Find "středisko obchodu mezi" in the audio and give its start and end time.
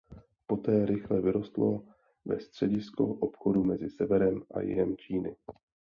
2.39-3.89